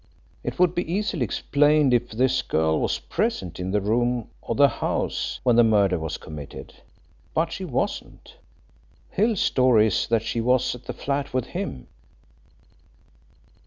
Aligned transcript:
It 0.43 0.57
would 0.57 0.73
be 0.73 0.91
easily 0.91 1.23
explained 1.23 1.93
if 1.93 2.09
this 2.09 2.41
girl 2.41 2.79
was 2.79 2.97
present 2.97 3.59
in 3.59 3.69
the 3.69 3.79
room 3.81 4.31
or 4.41 4.55
the 4.55 4.67
house 4.67 5.39
when 5.43 5.57
the 5.57 5.63
murder 5.63 5.99
was 5.99 6.17
committed. 6.17 6.73
But 7.35 7.51
she 7.51 7.65
wasn't. 7.65 8.37
Hill's 9.11 9.41
story 9.41 9.85
is 9.85 10.07
that 10.07 10.23
she 10.23 10.41
was 10.41 10.73
at 10.73 10.85
the 10.85 10.93
flat 10.93 11.35
with 11.35 11.45
him." 11.53 11.85